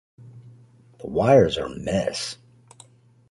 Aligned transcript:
The 0.97 1.05
wires 1.05 1.59
are 1.59 1.69
mess. 1.69 2.39